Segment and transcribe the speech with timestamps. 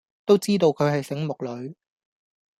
[0.25, 1.75] 都知道佢係醒目女